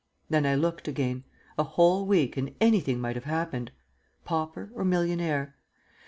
[0.31, 1.25] Then I looked again;
[1.59, 3.69] a whole week and anything might have happened.
[4.25, 5.55] Pauper or millionaire?